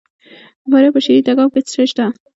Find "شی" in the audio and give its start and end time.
1.75-1.85